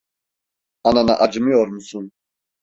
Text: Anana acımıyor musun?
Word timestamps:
Anana 0.83 1.15
acımıyor 1.15 1.67
musun? 1.67 2.11